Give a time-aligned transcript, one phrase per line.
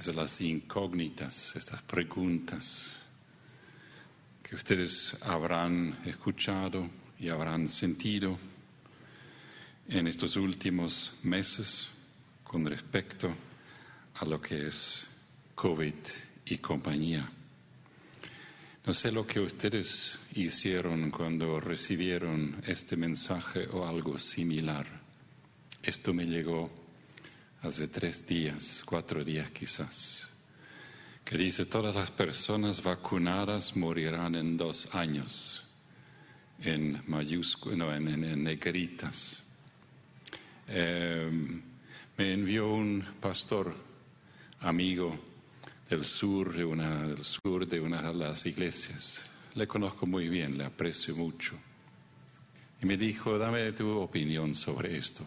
[0.00, 2.90] esas las incógnitas, estas preguntas
[4.42, 6.88] que ustedes habrán escuchado
[7.18, 8.38] y habrán sentido
[9.90, 11.88] en estos últimos meses
[12.42, 13.30] con respecto
[14.14, 15.04] a lo que es
[15.54, 15.94] COVID
[16.46, 17.30] y compañía.
[18.86, 24.86] No sé lo que ustedes hicieron cuando recibieron este mensaje o algo similar.
[25.82, 26.79] Esto me llegó
[27.62, 30.28] hace tres días, cuatro días quizás,
[31.24, 35.64] que dice, todas las personas vacunadas morirán en dos años,
[36.62, 39.42] en mayúsculas, no, en, negritas.
[40.66, 41.62] Em,
[42.16, 43.74] me envió un pastor
[44.60, 45.18] amigo
[45.88, 49.22] del sur, de una, del sur de una de las iglesias.
[49.54, 51.56] Le conozco muy bien, le aprecio mucho.
[52.82, 55.26] Y me dijo, dame tu opinión sobre esto.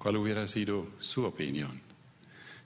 [0.00, 1.78] ¿Cuál hubiera sido su opinión?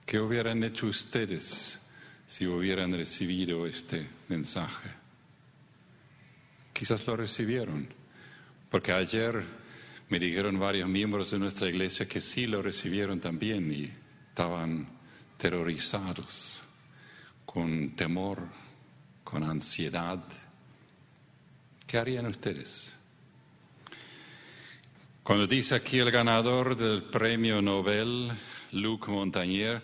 [0.06, 1.80] ¿Qué hubieran hecho ustedes
[2.28, 4.88] si hubieran recibido este mensaje?
[6.72, 7.88] Quizás lo recibieron,
[8.70, 9.42] porque ayer
[10.10, 13.92] me dijeron varios miembros de nuestra iglesia que sí lo recibieron también y
[14.28, 14.86] estaban
[15.36, 16.62] terrorizados,
[17.44, 18.46] con temor,
[19.24, 20.22] con ansiedad.
[21.84, 22.94] ¿Qué harían ustedes?
[25.24, 28.30] Cuando dice aquí el ganador del premio Nobel,
[28.72, 29.82] Luc Montagnier,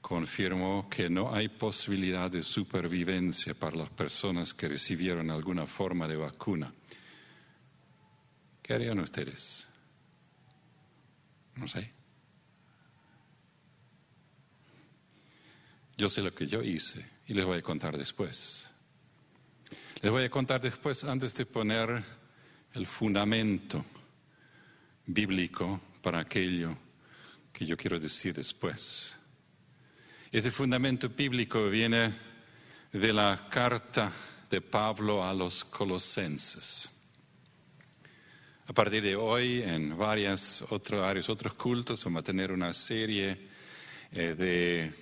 [0.00, 6.16] confirmó que no hay posibilidad de supervivencia para las personas que recibieron alguna forma de
[6.16, 6.74] vacuna.
[8.64, 9.68] ¿Qué harían ustedes?
[11.54, 11.92] No sé.
[15.96, 18.68] Yo sé lo que yo hice y les voy a contar después.
[20.02, 22.02] Les voy a contar después antes de poner
[22.72, 23.84] el fundamento
[25.06, 26.76] bíblico para aquello
[27.52, 29.14] que yo quiero decir después.
[30.32, 32.12] Este fundamento bíblico viene
[32.92, 34.12] de la carta
[34.50, 36.90] de Pablo a los colosenses.
[38.66, 40.64] A partir de hoy, en varias
[41.02, 43.48] áreas, otros cultos, vamos a tener una serie
[44.10, 44.92] eh, de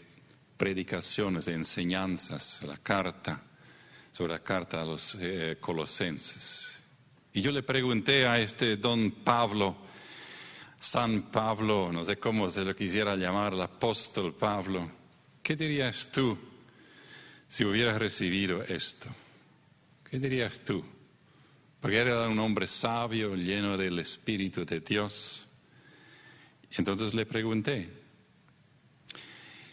[0.57, 3.43] predicaciones, de enseñanzas, la carta,
[4.11, 6.73] sobre la carta a los eh, colosenses.
[7.33, 9.77] Y yo le pregunté a este don Pablo,
[10.83, 14.91] San Pablo, no sé cómo se lo quisiera llamar, el apóstol Pablo,
[15.41, 16.37] ¿qué dirías tú
[17.47, 19.09] si hubieras recibido esto?
[20.11, 20.85] ¿Qué dirías tú?
[21.81, 25.47] Porque era un hombre sabio, lleno del Espíritu de Dios.
[26.73, 27.89] Entonces le pregunté.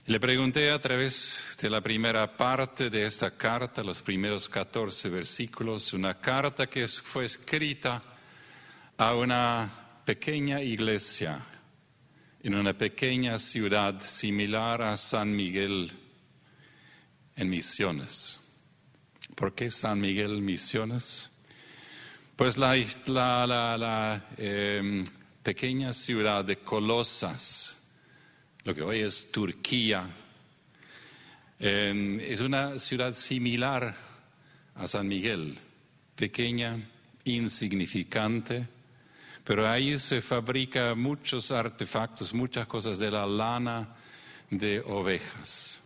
[0.05, 5.91] Le pregunté a través de la primera parte de esta carta, los primeros 14 versículos,
[5.91, 8.03] una carta que fue escrita
[8.95, 11.45] a una pequeña iglesia
[12.41, 15.91] en una pequeña ciudad similar a San Miguel
[17.35, 18.39] en Misiones.
[19.35, 21.29] ¿Por qué San Miguel Misiones?
[22.35, 22.75] Pues la,
[23.05, 25.05] la, em,
[25.43, 27.77] pequeña ciudad de Colosas,
[28.63, 30.09] lo que hoy es Turquía,
[31.59, 33.95] em, es una ciudad similar
[34.73, 35.59] a San Miguel,
[36.15, 36.81] pequeña,
[37.25, 38.78] insignificante,
[39.49, 43.95] pero ahí se fabrica muchos artefactos, muchas cosas de la lana
[44.51, 45.81] de ovejas.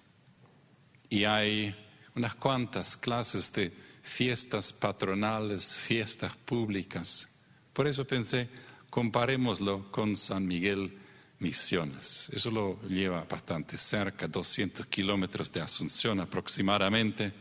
[1.09, 1.73] Y hay
[2.13, 3.71] unas cuantas clases de
[4.01, 7.29] fiestas patronales, fiestas públicas.
[7.71, 8.49] Por eso pensé,
[8.89, 10.99] comparémoslo con San Miguel
[11.39, 12.27] Misiones.
[12.33, 17.31] Eso lo lleva bastante cerca, 200 kilómetros de Asunción aproximadamente.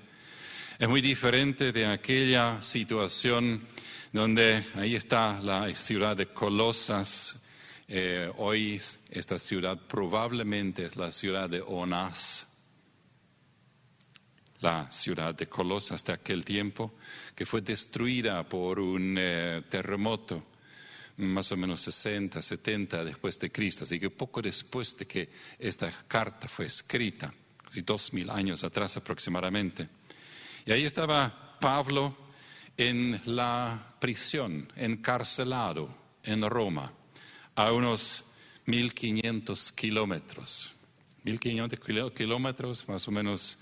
[0.82, 3.68] Es muy diferente de aquella situación
[4.12, 7.36] donde ahí está la ciudad de Colosas.
[7.86, 12.48] Eh, hoy esta ciudad probablemente es la ciudad de Onás,
[14.60, 16.94] la ciudad de Colosas de aquel tiempo,
[17.36, 20.44] que fue destruida por un eh, terremoto
[21.18, 23.84] más o menos 60, 70 después de Cristo.
[23.84, 27.32] Así que poco después de que esta carta fue escrita,
[27.62, 30.01] casi dos mil años atrás aproximadamente.
[30.64, 32.16] Y ahí estaba Pablo
[32.76, 36.92] en la prisión, encarcelado en Roma,
[37.54, 38.24] a unos
[38.66, 40.72] 1500 kilómetros.
[41.24, 41.80] 1500
[42.14, 43.58] kilómetros, más o menos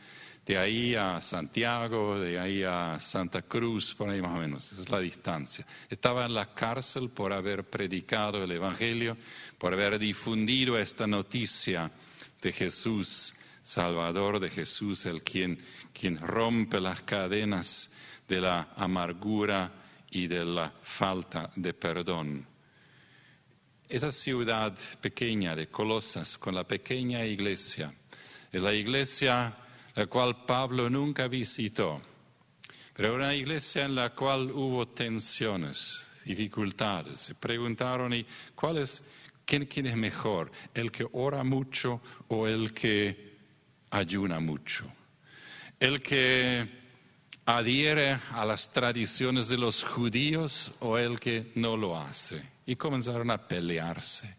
[0.46, 4.82] de ahí a Santiago, de ahí a Santa Cruz, por ahí más o menos, esa
[4.82, 5.66] es la distancia.
[5.88, 9.16] Estaba en la cárcel por haber predicado el Evangelio,
[9.58, 11.90] por haber difundido esta noticia
[12.40, 15.58] de Jesús, Salvador de Jesús, el quien,
[15.92, 17.90] quien rompe las cadenas
[18.28, 19.72] de la amargura
[20.10, 22.46] y de la falta de perdón.
[23.88, 27.92] Esa ciudad pequeña de Colosas, con la pequeña iglesia,
[28.52, 29.54] Es la iglesia
[29.94, 32.00] la cual Pablo nunca visitó,
[32.94, 37.20] pero una iglesia en la cual hubo tensiones, dificultades.
[37.20, 38.26] Se preguntaron, ¿y
[38.76, 39.02] es,
[39.44, 40.50] quién, quién es mejor?
[40.74, 43.29] ¿El que ora mucho o el que
[43.90, 44.90] ayuna mucho?
[45.78, 46.68] ¿El que
[47.46, 52.42] adhiere a las tradiciones de los judíos o el que no lo hace?
[52.66, 54.36] Y comenzaron a pelearse.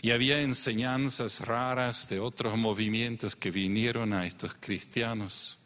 [0.00, 5.58] Y había enseñanzas raras de otros movimientos que vinieron a estos cristianos.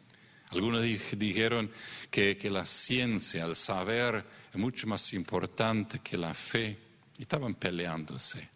[0.49, 1.71] Algunos dijeron
[2.09, 6.77] que, la ciencia, el saber, es mucho más importante que la fe.
[7.17, 8.49] Y estaban peleándose.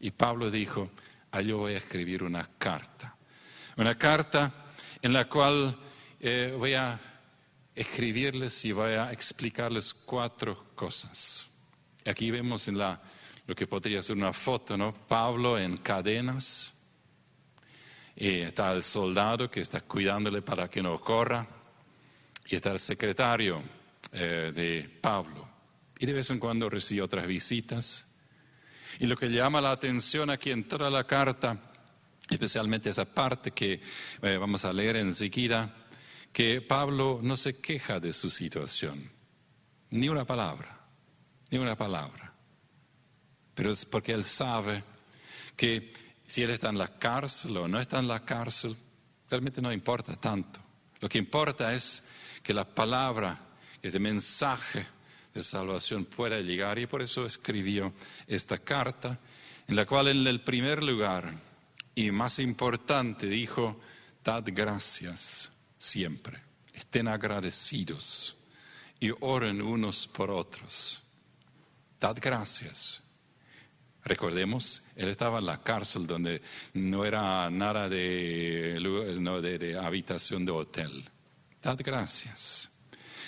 [0.00, 0.90] Y Pablo dijo,
[1.30, 3.15] ah, yo voy a escribir una carta.
[3.76, 4.50] Una carta
[5.02, 5.76] en la cual
[6.18, 6.98] eh, voy a
[7.74, 11.46] escribirles y voy a explicarles cuatro cosas.
[12.06, 14.94] Aquí vemos lo que podría ser una foto, ¿no?
[14.94, 16.72] Pablo en cadenas.
[18.16, 21.46] Y está el soldado que está cuidándole para que no corra.
[22.46, 23.62] Y está el secretario
[24.10, 25.46] eh, de Pablo.
[25.98, 28.06] Y de vez en cuando recibe otras visitas.
[29.00, 31.58] Y lo que llama la atención aquí en toda la carta,
[32.28, 33.80] especialmente esa parte que
[34.22, 35.74] eh, vamos a leer enseguida,
[36.32, 39.10] que Pablo no se queja de su situación,
[39.90, 40.80] ni una palabra,
[41.50, 42.32] ni una palabra.
[43.54, 44.84] Pero es porque él sabe
[45.56, 45.94] que
[46.26, 48.76] si él está en la cárcel o no está en la cárcel,
[49.30, 50.60] realmente no importa tanto.
[51.00, 52.02] Lo que importa es
[52.42, 53.38] que la palabra,
[53.80, 54.86] este mensaje
[55.32, 57.92] de salvación pueda llegar y por eso escribió
[58.26, 59.18] esta carta
[59.68, 61.45] en la cual en el primer lugar
[61.96, 63.80] y más importante dijo,
[64.22, 66.38] dad gracias siempre.
[66.74, 68.36] Estén agradecidos
[69.00, 71.00] y oren unos por otros.
[71.98, 73.02] Dad gracias.
[74.04, 76.42] Recordemos, él estaba en la cárcel donde
[76.74, 78.78] no era nada de,
[79.58, 81.10] de habitación de hotel.
[81.62, 82.70] Dad gracias.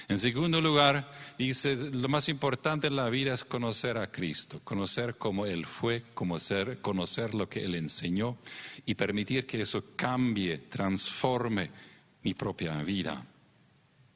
[0.09, 5.17] En segundo lugar, dice, lo más importante en la vida es conocer a Cristo, conocer
[5.19, 8.39] cómo Él fue, conocer, conocer lo que Él enseñó
[8.87, 11.71] y permitir que eso cambie, transforme
[12.23, 13.23] mi propia vida.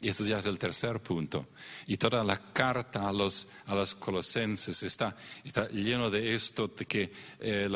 [0.01, 1.49] Y eso ya es el tercer punto.
[1.87, 6.87] Y toda la carta a los, a los colosenses está, está lleno de esto, de
[6.87, 7.69] que eh,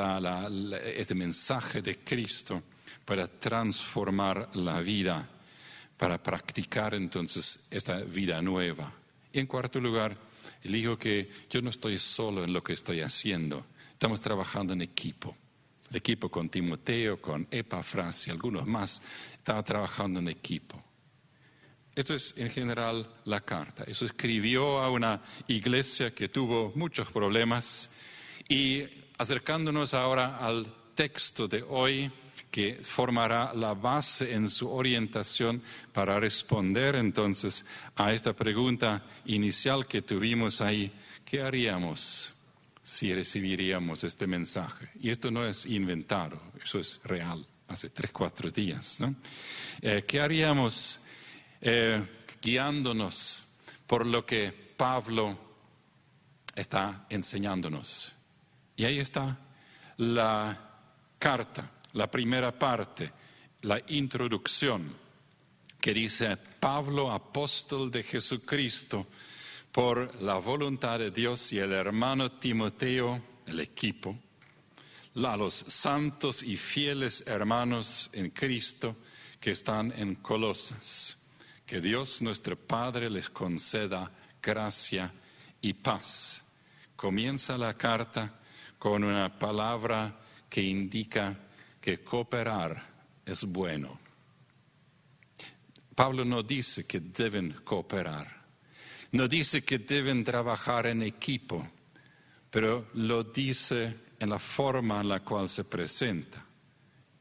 [0.97, 2.63] este mensaje de Cristo
[3.05, 5.29] para transformar la vida,
[5.97, 8.93] para practicar entonces esta vida nueva.
[9.33, 10.17] Y en cuarto lugar,
[10.63, 14.83] él dijo que yo no estoy solo en lo que estoy haciendo, estamos trabajando en
[14.83, 15.37] equipo.
[15.91, 19.01] El equipo con Timoteo, con Epafras y algunos más,
[19.33, 20.83] estaba trabajando en equipo.
[21.95, 23.85] Esto es en general la carta.
[23.85, 27.91] Eso escribió a una iglesia que tuvo muchos problemas
[28.49, 28.83] y
[29.17, 32.13] acercándonos ahora al texto de hoy
[32.57, 35.61] que formará la base en su orientación
[35.93, 37.67] para responder entonces
[37.97, 40.91] a esta pregunta inicial que tuvimos ahí,
[41.23, 42.33] ¿qué haríamos
[42.83, 44.89] si recibiríamos este mensaje?
[44.99, 49.01] Y esto no es inventado, eso es real hace tres, cuatro días.
[49.01, 49.15] ¿no?
[49.83, 51.01] Eh, ¿Qué haríamos
[51.61, 52.09] eh,
[52.41, 53.43] guiándonos
[53.87, 55.39] por lo que Pablo
[56.55, 58.15] está enseñándonos?
[58.77, 59.41] Y ahí está
[59.99, 60.67] la
[61.19, 63.11] carta, la primera parte,
[63.63, 64.95] la introducción,
[65.81, 69.07] que dice Pablo, apóstol de Jesucristo,
[69.73, 74.15] por la voluntad de Dios y el hermano Timoteo, el equipo,
[75.25, 78.97] a los santos y fieles hermanos en Cristo
[79.41, 81.17] que están en Colosas.
[81.65, 84.13] Que Dios nuestro Padre les conceda
[84.43, 85.13] gracia
[85.63, 86.43] y paz.
[86.95, 88.39] Comienza la carta
[88.79, 91.39] con una palabra que indica
[91.87, 92.83] que cooperar
[93.25, 94.01] es bueno.
[95.95, 98.27] Pablo no dice que deben cooperar,
[99.13, 101.65] no dice que deben trabajar en equipo,
[102.51, 106.45] pero lo dice en la forma en la cual se presenta.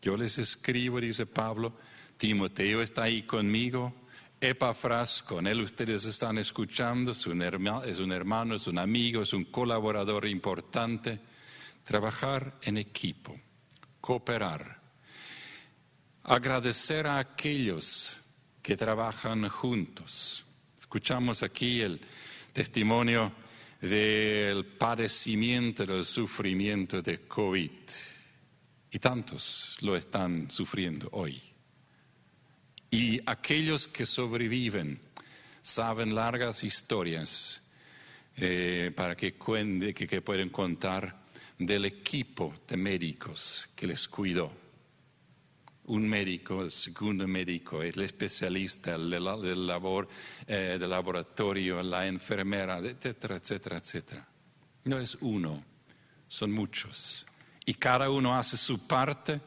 [0.01, 1.77] Yo les escribo, dice Pablo,
[2.17, 3.93] Timoteo está ahí conmigo,
[4.41, 9.21] Epafras, con él ustedes están escuchando, es un, hermano, es un hermano, es un amigo,
[9.21, 11.19] es un colaborador importante.
[11.83, 13.39] Trabajar en equipo,
[14.05, 14.79] cooperar,
[16.25, 18.15] agradecer a aquellos
[18.61, 20.45] que trabajan juntos.
[20.79, 21.99] Escuchamos aquí el
[22.53, 23.33] testimonio
[23.81, 27.71] del padecimiento, del sufrimiento de COVID.
[28.91, 31.41] Y tantos lo están sufriendo hoy.
[32.91, 34.99] Y aquellos que sobreviven
[35.63, 37.59] saben largas historias
[38.37, 41.24] eh, para que, cuente, que, que pueden contar
[41.57, 44.51] del equipo de médicos que les cuidó.
[45.87, 49.07] un médico, el segundo médico, el especialista, el
[49.67, 50.07] labor,
[50.47, 54.27] eh, del laboratorio, la enfermera, etcétera, etcétera, etcétera.
[54.85, 55.63] No es uno,
[56.27, 57.27] son muchos.
[57.67, 59.39] Y cada uno hace su parte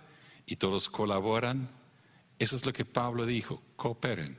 [0.46, 1.68] y todos colaboran.
[2.38, 4.38] Eso es lo que Pablo dijo, cooperen.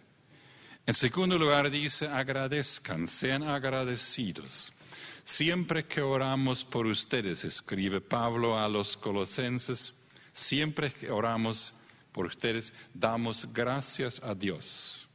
[0.86, 4.72] En segundo lugar dice, agradezcan, sean agradecidos.
[5.30, 9.94] Siempre que oramos por ustedes, escribe Pablo a los colosenses,
[10.34, 11.72] siempre que oramos
[12.12, 15.08] por ustedes, damos gracias a Dios,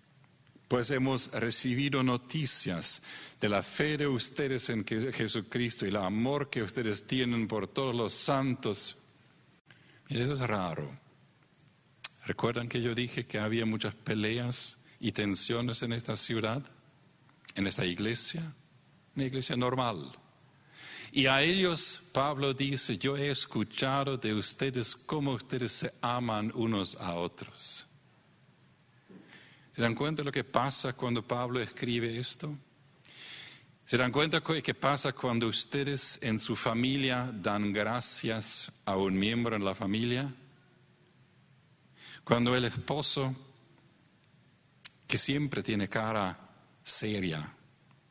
[0.68, 3.02] pues hemos recibido noticias
[3.40, 7.94] de la fe de ustedes en Jesucristo y el amor que ustedes tienen por todos
[7.94, 8.96] los santos.
[10.08, 10.96] Y eso es raro.
[12.24, 16.62] ¿Recuerdan que yo dije que había muchas peleas y tensiones en esta ciudad,
[17.56, 18.54] en esta iglesia?
[19.14, 20.18] Una iglesia normal
[21.16, 26.96] y a ellos Pablo dice, yo he escuchado de ustedes cómo ustedes se aman unos
[26.96, 27.86] a otros.
[29.70, 32.58] ¿Se dan cuenta de lo que pasa cuando Pablo escribe esto?
[33.84, 39.16] ¿Se dan cuenta de qué pasa cuando ustedes en su familia dan gracias a un
[39.16, 40.34] miembro en la familia?
[42.24, 43.36] Cuando el esposo,
[45.06, 46.36] que siempre tiene cara
[46.82, 47.54] seria,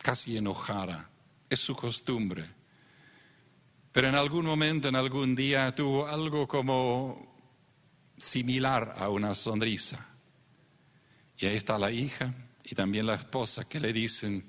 [0.04, 1.10] casi enojada,
[1.50, 2.46] es su costumbre,
[3.94, 7.32] pero en algún momento, en algún día, tuvo algo como
[8.18, 10.04] similar a una sonrisa.
[11.38, 12.34] Y ahí está la hija
[12.64, 14.44] y también la esposa que le dicen,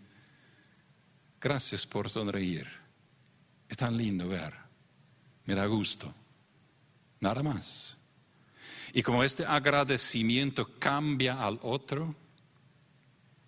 [1.38, 2.66] gracias por sonreír.
[3.68, 4.54] Es tan lindo ver.
[5.44, 6.14] Me da gusto.
[7.20, 7.98] Nada más.
[8.94, 12.16] Y como este agradecimiento cambia al otro,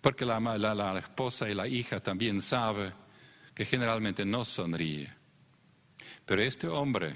[0.01, 2.93] porque la, esposa y la hija también saben
[3.53, 5.17] que generalmente no sonríe
[6.27, 7.15] pero este hombre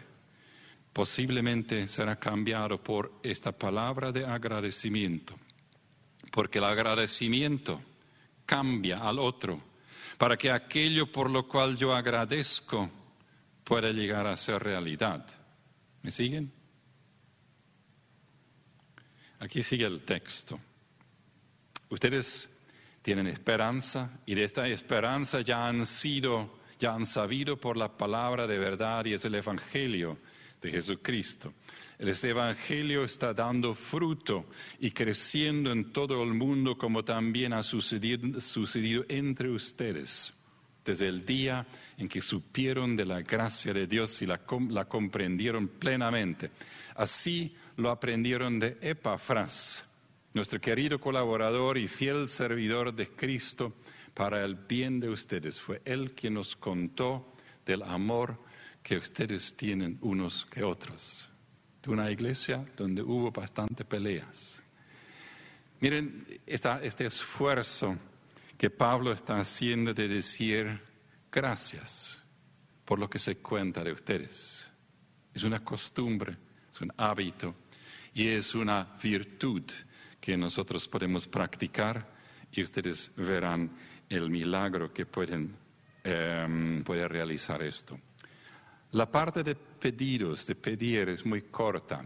[0.94, 5.38] posiblemente será cambiado por esta palabra de agradecimiento,
[6.32, 7.82] porque el agradecimiento
[8.46, 9.62] cambia al otro,
[10.18, 12.90] para que aquello por lo cual yo agradezco
[13.66, 15.28] pueda llegar a ser realidad.
[16.04, 16.50] ¿Me siguen?
[19.40, 20.58] Aquí sigue el texto.
[21.90, 22.50] Ustedes
[23.02, 28.48] tienen esperanza y de esta esperanza ya han sido ya han sabido por la palabra
[28.48, 30.18] de verdad y es el Evangelio
[30.60, 31.54] de Jesucristo.
[32.00, 34.48] Este Evangelio está dando fruto
[34.80, 40.34] y creciendo en todo el mundo como también ha sucedido, entre ustedes
[40.84, 41.68] desde el día
[42.00, 46.50] en que supieron de la gracia de Dios y la, la comprendieron plenamente.
[46.96, 49.84] Así lo aprendieron de Epafras,
[50.34, 53.74] nuestro querido colaborador y fiel servidor de Cristo
[54.14, 55.60] para el bien de ustedes.
[55.60, 57.36] Fue Él quien nos contó
[57.66, 58.40] del amor
[58.82, 61.28] que ustedes tienen unos que otros.
[61.84, 64.64] De una iglesia donde hubo bastante peleas.
[65.80, 67.98] Miren este esfuerzo
[68.58, 70.80] que Pablo está haciendo de decir
[71.32, 72.22] gracias
[72.86, 74.70] por lo que se cuenta de ustedes.
[75.34, 76.38] Es una costumbre,
[76.72, 77.56] es un hábito
[78.14, 79.64] y es una virtud
[80.22, 82.08] que nosotros podemos practicar
[82.52, 83.76] y ustedes verán
[84.08, 85.58] el milagro que pueden,
[86.86, 88.00] puede realizar esto.
[88.92, 92.06] La parte de pedidos, de pedir, es muy corta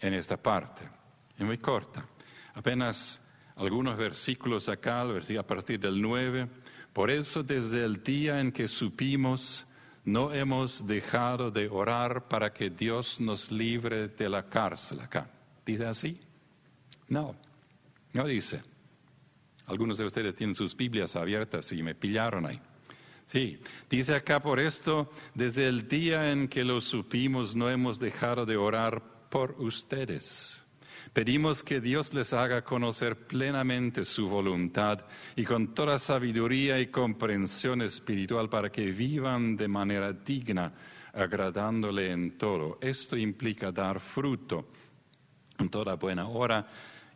[0.00, 0.88] en esta parte,
[1.36, 2.06] es muy corta.
[2.54, 3.20] Apenas
[3.56, 6.48] algunos versículos acá, a partir del 9.
[6.92, 9.66] Por eso desde el día en que supimos,
[10.04, 15.28] no hemos dejado de orar para que Dios nos libre de la cárcel acá.
[15.66, 16.20] ¿Dice así?
[17.06, 17.36] No,
[18.12, 18.62] no dice.
[19.66, 22.60] Algunos de ustedes tienen sus Biblias abiertas y me pillaron ahí.
[23.26, 28.44] Sí, dice acá por esto, desde el día en que lo supimos no hemos dejado
[28.44, 29.00] de orar
[29.30, 30.60] por ustedes.
[31.12, 35.04] Pedimos que Dios les haga conocer plenamente su voluntad
[35.36, 40.72] y con toda sabiduría y comprensión espiritual para que vivan de manera digna,
[41.12, 42.78] agradándole en todo.
[42.80, 44.68] Esto implica dar fruto
[45.58, 46.66] en toda buena hora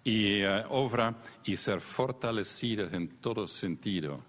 [0.05, 4.23] y eh, obra y ser fortalecidas en todo sentido.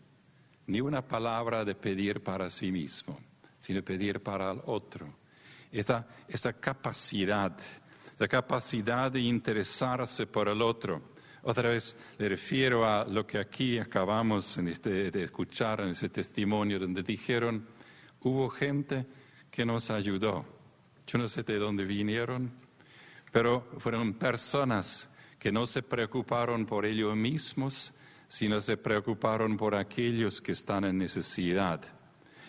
[0.68, 3.20] Ni una palabra de pedir para sí mismo,
[3.60, 5.14] sino pedir para el otro.
[5.72, 7.56] Esta, esta capacidad,
[8.18, 11.14] la capacidad de interesarse por el otro.
[11.44, 16.80] Otra vez le refiero a lo que aquí acabamos este, de escuchar en ese testimonio
[16.80, 17.68] donde dijeron,
[18.22, 19.06] hubo gente
[19.52, 20.46] que nos ayudó.
[21.06, 22.52] Yo no sé de dónde vinieron,
[23.32, 25.10] pero fueron personas
[25.46, 27.94] que no se preocuparon por ellos mismos,
[28.28, 31.84] sino se preocuparon por aquellos que están en necesidad.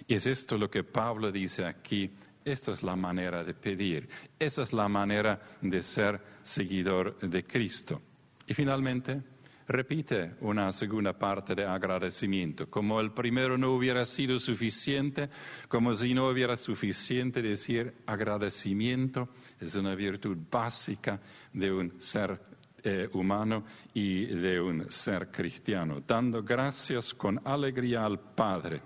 [0.08, 2.10] Y es esto lo que Pablo dice aquí,
[2.42, 4.08] Esta es la manera de pedir.
[4.38, 8.00] Esa es la manera de ser seguidor de Cristo.
[8.46, 9.22] Y finalmente,
[9.68, 12.70] repite una segunda parte de agradecimiento.
[12.70, 15.28] Como el primero no hubiera sido suficiente,
[15.68, 19.28] como si no hubiera suficiente decir agradecimiento,
[19.60, 21.20] es una virtud básica
[21.52, 23.64] de un ser eh, humano
[23.94, 28.82] y de un ser cristiano, dando gracias con alegría al Padre.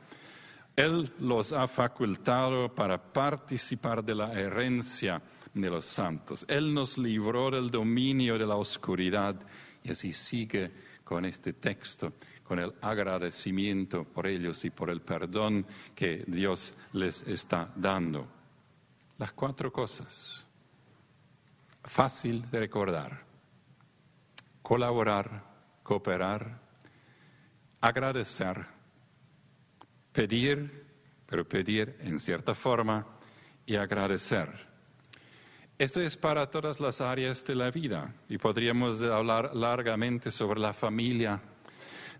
[0.76, 5.20] Él los ha facultado para participar de la herencia
[5.52, 6.44] de los santos.
[6.48, 9.36] Él nos libró del dominio de la oscuridad
[9.82, 10.70] y así sigue
[11.04, 12.12] con este texto,
[12.44, 18.26] con el agradecimiento por ellos y por el perdón que Dios les está dando.
[19.18, 20.46] Las cuatro cosas.
[21.82, 23.29] Fácil de recordar.
[24.70, 25.42] Colaborar,
[25.82, 26.60] cooperar,
[27.80, 28.64] agradecer,
[30.12, 30.86] pedir,
[31.26, 33.04] pero pedir en cierta forma
[33.66, 34.68] y agradecer.
[35.76, 40.72] Esto es para todas las áreas de la vida y podríamos hablar largamente sobre la
[40.72, 41.40] familia,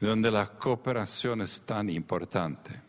[0.00, 2.83] donde la cooperación es tan importante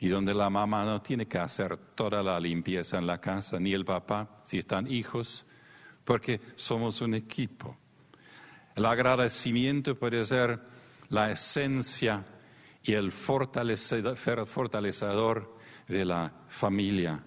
[0.00, 3.72] y donde la mamá no tiene que hacer toda la limpieza en la casa, ni
[3.72, 5.46] el papá, si están hijos,
[6.04, 7.78] porque somos un equipo.
[8.76, 10.60] El agradecimiento puede ser
[11.08, 12.26] la esencia
[12.82, 15.56] y el fortalecedor
[15.88, 17.24] de la familia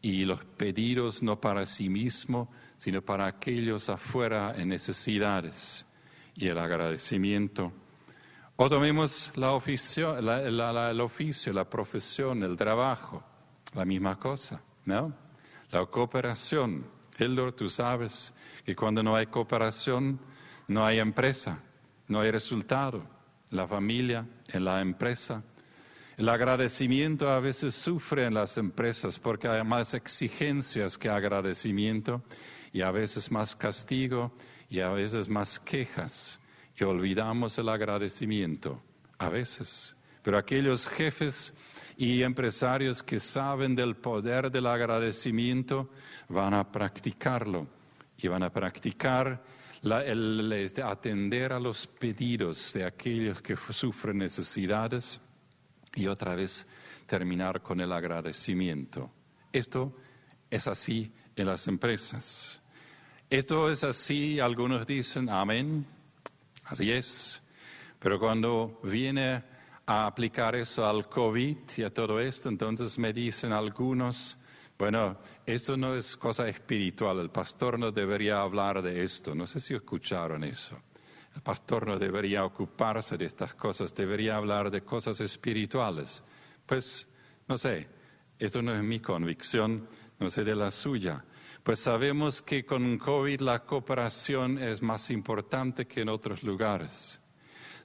[0.00, 5.84] y los pedidos no para sí mismo, sino para aquellos afuera en necesidades
[6.34, 7.70] y el agradecimiento.
[8.56, 13.22] O tomemos la oficio, el oficio, la profesión, el trabajo,
[13.74, 15.12] la misma cosa, ¿no?
[15.70, 16.86] La cooperación.
[17.18, 18.32] Hildur, tú sabes
[18.64, 20.18] que cuando no hay cooperación,
[20.68, 21.60] no hay empresa,
[22.06, 23.02] no hay resultado.
[23.50, 25.42] La familia en la empresa
[26.18, 32.24] el agradecimiento a veces sufre en las empresas porque hay más exigencias que agradecimiento
[32.72, 34.32] y a veces más castigo
[34.68, 36.40] y a veces más quejas
[36.76, 38.82] y olvidamos el agradecimiento,
[39.16, 39.94] a veces.
[40.24, 41.54] Pero aquellos jefes
[41.96, 45.88] y empresarios que saben del poder del agradecimiento
[46.28, 47.68] van a practicarlo
[48.16, 49.40] y van a practicar
[49.82, 55.20] el, atender a los pedidos de aquellos que sufren necesidades
[55.94, 56.66] y otra vez
[57.06, 59.10] terminar con el agradecimiento.
[59.52, 59.94] Esto
[60.50, 62.60] es así en las empresas.
[63.30, 65.86] Esto es así, algunos dicen, amén,
[66.64, 67.42] así es,
[67.98, 69.44] pero cuando viene
[69.84, 74.37] a aplicar eso al COVID y a todo esto, entonces me dicen algunos,
[74.78, 79.58] bueno, esto no es cosa espiritual, el pastor no debería hablar de esto, no sé
[79.58, 80.80] si escucharon eso.
[81.34, 86.22] El pastor no debería ocuparse de estas cosas, debería hablar de cosas espirituales.
[86.64, 87.08] Pues,
[87.48, 87.88] no sé,
[88.38, 89.88] esto no es mi convicción,
[90.18, 91.24] no sé de la suya.
[91.64, 97.20] Pues sabemos que con COVID la cooperación es más importante que en otros lugares.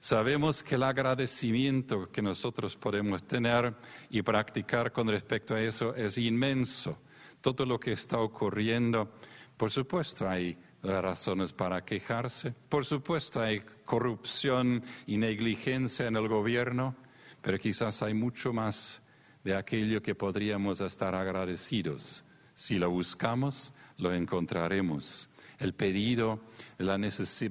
[0.04, 3.74] Sabemos que el agradecimiento que nosotros podemos tener
[4.10, 6.98] y practicar con respecto a eso es inmenso.
[7.40, 9.10] Todo lo que está ocurriendo,
[9.56, 12.52] por supuesto, hay razones para quejarse.
[12.68, 16.94] Por supuesto hay corrupción y negligencia en el gobierno,
[17.40, 19.00] pero quizás hay mucho más
[19.42, 22.24] de aquello que podríamos estar agradecidos.
[22.54, 25.30] Si lo buscamos, lo encontraremos.
[25.58, 26.40] El pedido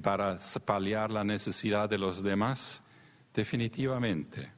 [0.02, 2.82] para paliar la necesidad de los demás,
[3.32, 4.52] definitivamente.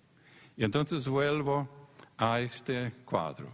[0.57, 3.51] Y entonces vuelvo a este cuadro.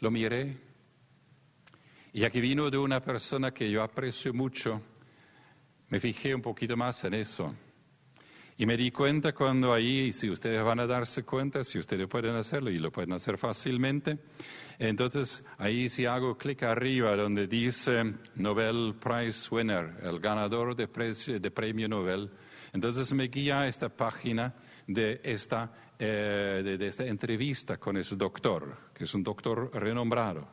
[0.00, 0.68] Lo miré
[2.12, 4.82] y aquí vino de una persona que yo aprecio mucho,
[5.88, 7.54] me fijé un poquito más en eso.
[8.60, 12.34] Y me di cuenta cuando ahí, si ustedes van a darse cuenta, si ustedes pueden
[12.34, 14.18] hacerlo y lo pueden hacer fácilmente,
[14.80, 21.50] entonces ahí si hago clic arriba donde dice Nobel Prize Winner, el ganador de, de
[21.52, 22.32] premio Nobel,
[22.72, 24.52] entonces me guía a esta página
[24.88, 30.48] de esta, eh, de esta entrevista con ese doctor, que es un doctor renombrado.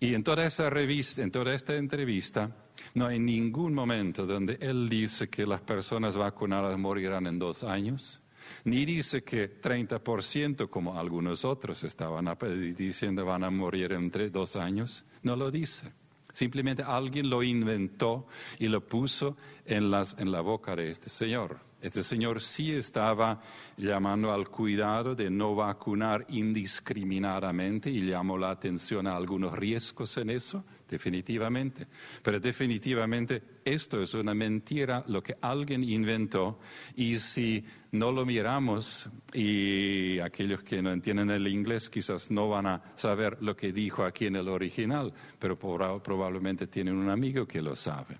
[0.00, 2.50] Y en toda esta revista, en toda esta entrevista,
[2.94, 8.20] no hay ningún momento donde él dice que las personas vacunadas morirán en dos años,
[8.64, 12.28] ni dice que 30%, como algunos otros estaban
[12.76, 15.04] diciendo, van a morir entre dos años.
[15.22, 15.92] No lo dice.
[16.32, 18.26] Simplemente alguien lo inventó
[18.58, 21.58] y lo puso en, las, en la boca de este señor.
[21.80, 23.40] Este señor sí estaba
[23.76, 30.30] llamando al cuidado de no vacunar indiscriminadamente y llamó la atención a algunos riesgos en
[30.30, 31.86] eso, definitivamente.
[32.22, 36.60] Pero definitivamente esto es una mentira, lo que alguien inventó
[36.94, 42.66] y si no lo miramos y aquellos que no entienden el inglés quizás no van
[42.66, 47.62] a saber lo que dijo aquí en el original, pero probablemente tienen un amigo que
[47.62, 48.18] lo sabe.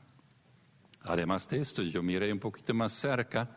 [1.02, 3.56] Además de esto, yo miré un poquito más cerca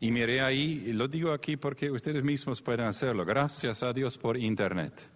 [0.00, 4.16] y miré ahí, y lo digo aquí porque ustedes mismos pueden hacerlo, gracias a Dios
[4.16, 5.15] por Internet.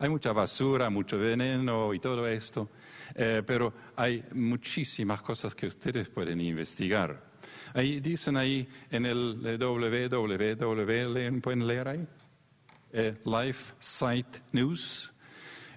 [0.00, 2.70] Hay mucha basura, mucho veneno y todo esto,
[3.16, 7.20] eh, pero hay muchísimas cosas que ustedes pueden investigar.
[7.74, 12.06] Ahí dicen ahí en el www, ¿pueden leer ahí?
[12.92, 15.12] Eh, Life Site News.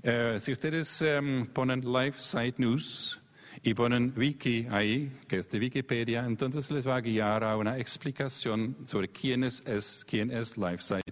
[0.04, 3.22] Eh, si ustedes em, ponen Life Site News,
[3.64, 7.78] y ponen wiki ahí, que es de Wikipedia, entonces les va a guiar a una
[7.78, 9.62] explicación sobre quién es,
[10.08, 11.11] quién es LifeSite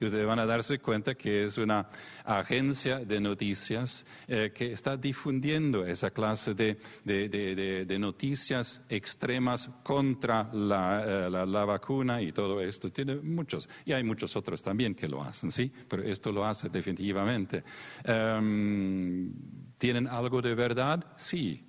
[0.00, 1.88] Y ustedes van a darse cuenta que es una
[2.24, 11.04] agencia de noticias eh, que está difundiendo esa clase de, de, noticias extremas contra la,
[11.26, 12.90] eh, la, la, vacuna y todo esto.
[12.90, 15.72] Tiene muchos, y hay muchos otros también que lo hacen, ¿sí?
[15.88, 17.62] Pero esto lo hace definitivamente.
[18.04, 19.32] Em,
[19.78, 21.04] ¿Tienen algo de verdad?
[21.16, 21.64] Sí,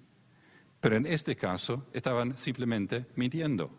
[0.82, 3.70] pero en este caso estaban simplemente mintiendo,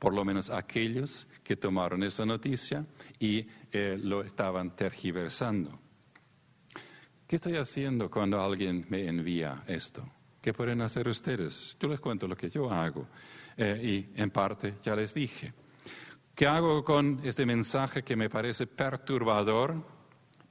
[0.00, 2.84] por lo menos aquellos que tomaron esa noticia
[3.20, 5.78] y eh, lo estaban tergiversando.
[7.26, 10.02] ¿Qué estoy haciendo cuando alguien me envía esto?
[10.40, 11.76] ¿Qué pueden hacer ustedes?
[11.78, 13.06] Yo les cuento lo que yo hago
[13.58, 15.52] eh, y en parte ya les dije.
[16.34, 19.84] ¿Qué hago con este mensaje que me parece perturbador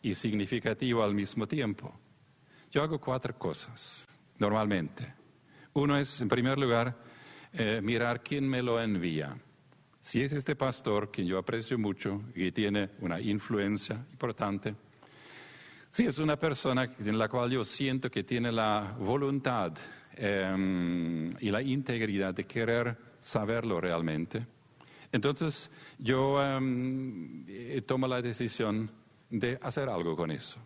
[0.04, 1.92] y significativo al mismo tiempo?
[2.70, 4.08] Yo hago cuatro cosas
[4.38, 5.12] normalmente.
[5.74, 7.09] Uno es, en primer lugar,
[7.54, 9.38] eh, mirar quién me lo envía.
[10.02, 14.76] Si es este pastor, quien yo aprecio mucho y tiene una influencia importante,
[15.90, 19.74] si es una persona en la cual yo siento que tiene la voluntad
[20.16, 24.46] em, y la integridad de querer saberlo realmente,
[25.12, 27.46] entonces yo em,
[27.86, 28.92] tomo la decisión
[29.30, 30.60] de hacer algo con eso.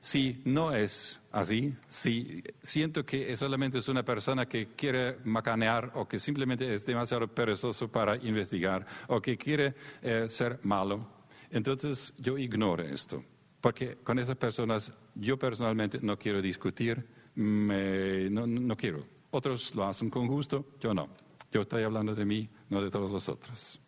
[0.00, 6.06] Si no es así, si siento que solamente es una persona que quiere macanear o
[6.06, 11.06] que simplemente es demasiado perezoso para investigar o que quiere eh, ser malo,
[11.50, 13.24] entonces yo ignoro esto.
[13.60, 19.06] Porque con esas personas yo personalmente no quiero discutir, no, no quiero.
[19.30, 21.08] Otros lo hacen con gusto, yo no.
[21.52, 23.80] Yo estoy hablando de mí, no de todos los otros.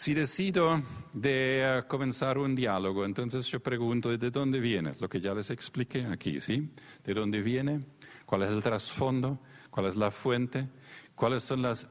[0.00, 0.82] Si decido
[1.12, 5.50] de eh, comenzar un diálogo, entonces yo pregunto de dónde viene, lo que ya les
[5.50, 6.70] expliqué aquí, ¿sí?
[7.04, 7.84] ¿De dónde viene?
[8.24, 9.38] ¿Cuál es el trasfondo?
[9.70, 10.66] ¿Cuál es la fuente?
[11.14, 11.86] ¿Cuáles son las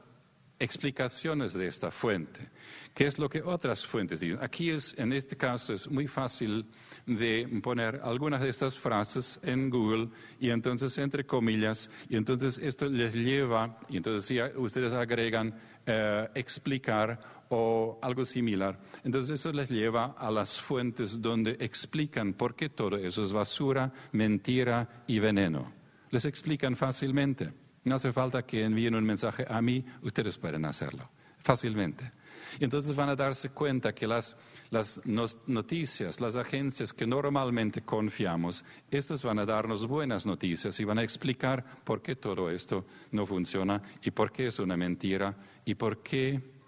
[0.58, 2.50] explicaciones de esta fuente?
[2.94, 4.40] ¿Qué es lo que otras fuentes dicen?
[4.42, 6.66] Aquí es, en este caso, es muy fácil
[7.06, 10.08] de poner algunas de estas frases en Google
[10.40, 15.54] y entonces entre comillas, y entonces esto les lleva, y entonces si ustedes agregan
[15.86, 18.80] eh, explicar o algo similar.
[19.04, 23.92] Entonces eso les lleva a las fuentes donde explican por qué todo eso es basura,
[24.12, 25.72] mentira y veneno.
[26.10, 27.52] Les explican fácilmente.
[27.84, 31.08] No hace falta que envíen un mensaje a mí, ustedes pueden hacerlo
[31.42, 32.12] fácilmente.
[32.58, 34.36] Entonces van a darse cuenta que las,
[34.70, 35.00] las
[35.46, 41.02] noticias, las agencias que normalmente confiamos, estas van a darnos buenas noticias y van a
[41.02, 46.02] explicar por qué todo esto no funciona y por qué es una mentira y por
[46.02, 46.59] qué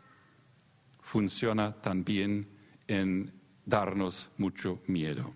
[1.12, 2.48] funciona también
[2.88, 3.31] en
[3.66, 5.35] darnos mucho miedo.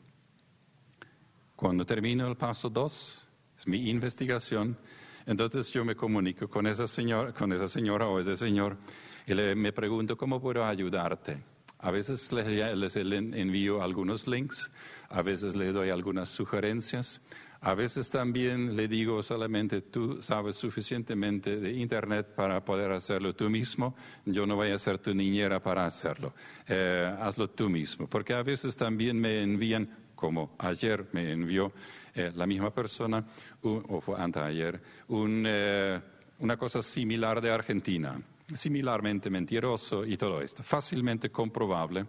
[1.55, 3.23] Cuando termino el paso dos,
[3.59, 4.79] es mi investigación,
[5.27, 8.79] entonces yo me comunico con esa señora, con esa señora o ese señor
[9.27, 11.43] y le, me pregunto cómo puedo ayudarte.
[11.81, 14.71] A veces les, les envío algunos links,
[15.11, 17.21] a veces les doy algunas sugerencias,
[17.61, 23.51] a veces también le digo solamente tú sabes suficientemente de Internet para poder hacerlo tú
[23.51, 26.35] mismo, yo no voy a ser tu niñera para hacerlo,
[26.69, 31.73] eh, hazlo tú mismo, porque a veces también me envían, como ayer me envió
[32.14, 33.25] eh, la misma persona,
[33.62, 36.01] o fue anteayer, un, eh,
[36.38, 38.21] una cosa similar de Argentina
[38.55, 42.07] similarmente mentiroso y todo esto, fácilmente comprobable.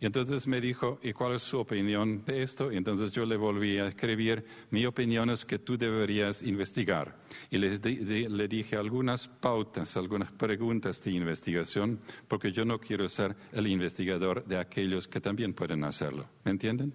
[0.00, 2.72] Y entonces me dijo, ¿y cuál es su opinión de esto?
[2.72, 7.16] Y entonces yo le volví a escribir, mi opinión es que tú deberías investigar.
[7.50, 13.36] Y le, le dije algunas pautas, algunas preguntas de investigación, porque yo no quiero ser
[13.52, 16.28] el investigador de aquellos que también pueden hacerlo.
[16.44, 16.92] ¿Me entienden?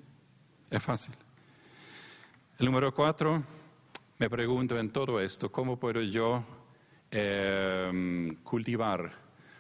[0.70, 1.16] Es fácil.
[2.60, 3.44] El número cuatro,
[4.20, 6.61] me pregunto en todo esto, ¿cómo puedo yo
[7.14, 9.12] Em, cultivar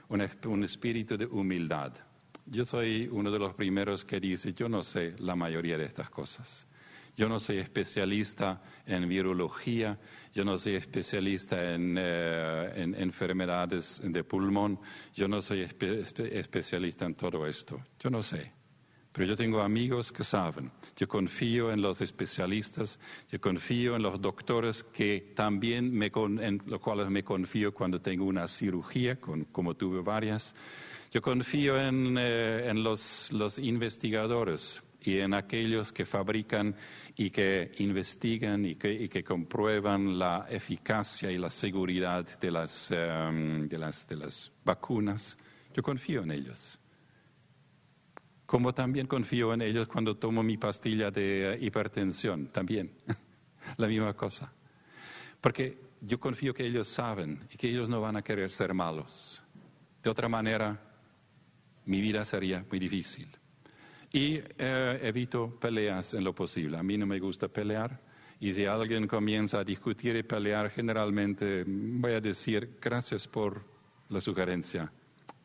[0.07, 1.91] un espíritu de humildad.
[2.45, 6.09] Yo soy uno de los primeros que dice, yo no sé la mayoría de estas
[6.09, 6.65] cosas.
[7.17, 9.99] Yo no soy especialista en virología,
[10.33, 14.79] yo no soy especialista en, eh, enfermedades de pulmón,
[15.13, 17.81] yo no soy especialista en todo esto.
[17.99, 18.60] Yo no sé.
[19.13, 20.71] Pero yo tengo amigos que saben.
[20.95, 26.79] Yo confío en los especialistas, yo confío en los doctores que también me en los
[26.79, 30.55] cuales me confío cuando tengo una cirugía, como tuve varias.
[31.11, 36.73] Yo confío en, eh, los, investigadores y en aquellos que fabrican
[37.17, 43.77] y que investigan y que, comprueban la eficacia y la seguridad de las, em, de,
[43.77, 45.37] las, de las vacunas.
[45.73, 46.80] Yo confío en ellos
[48.51, 52.91] como también confío en ellos cuando tomo mi pastilla de hipertensión, también,
[53.77, 54.51] la misma cosa.
[55.39, 59.41] Porque yo confío que ellos saben y que ellos no van a querer ser malos.
[60.03, 60.77] De otra manera,
[61.85, 63.29] mi vida sería muy difícil.
[64.11, 66.77] Y eh, evito peleas en lo posible.
[66.77, 68.01] A mí no me gusta pelear.
[68.41, 73.63] Y si alguien comienza a discutir y pelear, generalmente voy a decir gracias por
[74.09, 74.91] la sugerencia,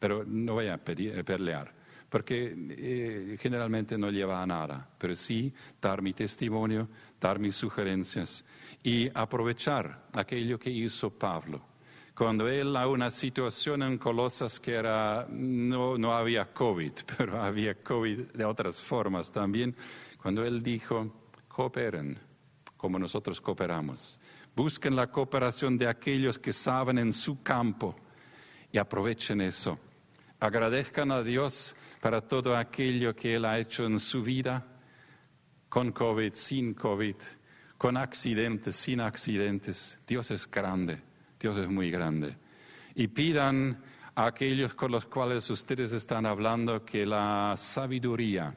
[0.00, 1.75] pero no voy a pelear
[2.08, 6.88] porque eh, generalmente no lleva a nada, pero sí dar mi testimonio,
[7.20, 8.44] dar mis sugerencias
[8.82, 11.60] y aprovechar aquello que hizo Pablo.
[12.14, 17.74] Cuando él a una situación en Colosas que era, no, no había COVID, pero había
[17.74, 19.76] COVID de otras formas también,
[20.22, 22.18] cuando él dijo, cooperen
[22.76, 24.20] como nosotros cooperamos.
[24.54, 27.96] Busquen la cooperación de aquellos que saben en su campo
[28.70, 29.78] y aprovechen eso.
[30.38, 34.66] Agradezcan a Dios para todo aquello que Él ha hecho en su vida,
[35.68, 37.16] con COVID, sin COVID,
[37.76, 39.98] con accidentes, sin accidentes.
[40.06, 41.02] Dios es grande,
[41.38, 42.37] Dios es muy grande.
[42.94, 43.82] Y pidan
[44.14, 48.54] a aquellos con los cuales ustedes están hablando que la sabiduría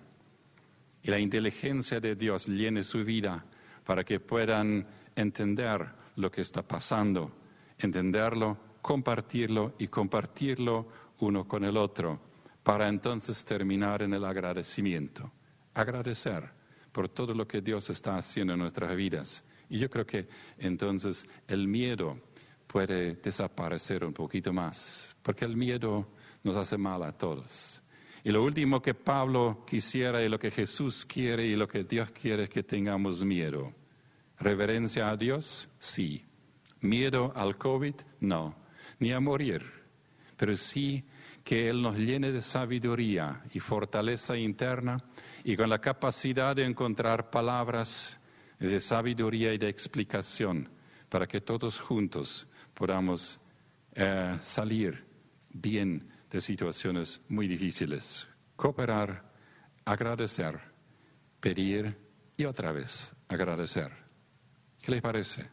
[1.01, 3.45] y la inteligencia de Dios llene su vida
[3.83, 7.31] para que puedan entender lo que está pasando,
[7.77, 10.87] entenderlo, compartirlo y compartirlo
[11.19, 12.28] uno con el otro
[12.69, 15.31] para entonces terminar en el agradecimiento.
[15.73, 16.51] Agradecer
[16.91, 19.43] por todo lo que Dios está haciendo en nuestras vidas.
[19.71, 20.29] Y yo creo que
[20.59, 22.21] entonces el miedo
[22.67, 26.09] puede desaparecer un poquito más, porque el miedo
[26.43, 27.81] nos hace mal a todos.
[28.23, 32.11] Y lo último que Pablo quisiera y lo que Jesús quiere y lo que Dios
[32.11, 33.73] quiere es que tengamos miedo.
[34.37, 35.69] ¿Reverencia a Dios?
[35.79, 36.23] Sí.
[36.81, 37.95] ¿Miedo al COVID?
[38.19, 38.53] No.
[38.99, 39.65] Ni a morir.
[40.37, 41.03] Pero sí
[41.49, 45.03] que Él nos llene de sabiduría y fortaleza interna
[45.43, 48.19] y con la capacidad de encontrar palabras
[48.59, 50.69] de sabiduría y de explicación
[51.09, 53.39] para que todos juntos podamos
[53.95, 55.07] eh, salir
[55.49, 58.27] bien de situaciones muy difíciles.
[58.55, 59.33] Cooperar,
[59.85, 60.59] agradecer,
[61.39, 61.97] pedir
[62.37, 63.91] y otra vez agradecer.
[64.83, 65.49] ¿Qué les parece?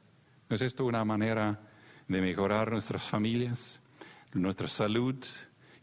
[0.51, 1.59] ¿No es esto una manera
[2.07, 3.81] de mejorar nuestras familias,
[4.35, 5.25] nuestra salud,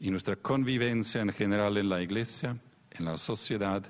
[0.03, 2.57] y nuestra convivencia en general en la iglesia,
[2.91, 3.81] en la sociedad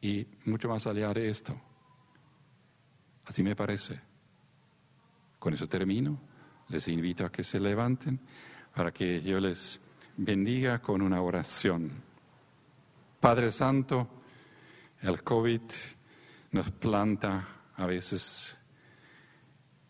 [0.00, 1.56] y mucho más allá de esto.
[3.24, 4.00] Así me parece.
[5.38, 6.20] Con eso termino.
[6.66, 8.18] Les invito a que se levanten
[8.74, 9.78] para que yo les
[10.16, 11.92] bendiga con una oración.
[13.20, 14.08] Padre Santo,
[15.00, 15.60] el COVID
[16.50, 18.56] nos planta a veces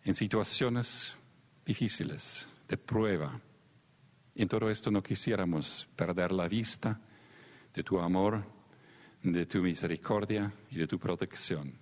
[0.05, 1.17] en situaciones
[1.65, 3.41] difíciles, de prueba
[4.43, 7.01] en todo esto no quisiéramos perder la vista
[7.73, 8.45] de tu amor,
[9.23, 11.73] de tu misericordia y de tu protección.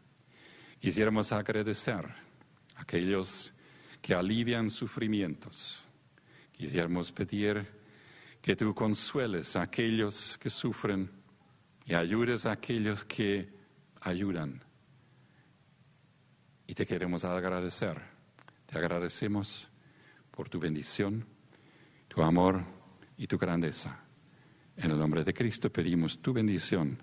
[0.79, 2.07] Quisiéramos agradecer
[2.77, 3.53] a aquellos
[4.01, 5.83] que alivian sufrimientos.
[6.53, 7.67] Quisiéramos pedir
[8.41, 11.11] que tú consueles a aquellos que sufren
[11.87, 13.49] y ayudes a aquellos que
[14.01, 14.63] ayudan.
[16.67, 18.01] Y te queremos agradecer.
[18.67, 19.69] Te agradecemos
[20.31, 21.34] por tu bendición
[22.15, 22.63] tu amor
[23.17, 23.99] y tu grandeza.
[24.77, 26.97] En el nombre de Cristo pedimos tu bendición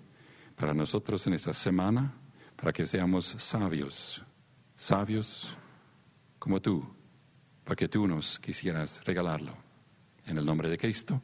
[0.56, 2.14] para nosotros en esta semana,
[2.56, 4.24] para que seamos sabios,
[4.74, 5.54] sabios
[6.38, 6.82] como tú,
[7.62, 9.54] porque tú nos quisieras regalarlo.
[10.24, 11.20] En el nombre de Cristo,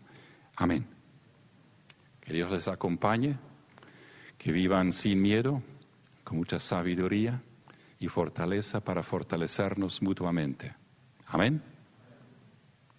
[0.57, 0.87] amén.
[2.21, 3.39] Que Dios les acompañe,
[4.37, 5.63] que vivan sin miedo,
[6.25, 7.41] con mucha sabiduría
[7.99, 10.75] y fortaleza para fortalecernos mutuamente.
[11.27, 11.78] Amén.